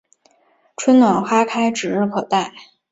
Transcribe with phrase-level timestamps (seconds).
[0.77, 2.51] 春暖花开指日可待